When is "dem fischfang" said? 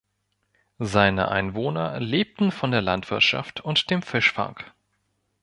3.91-4.57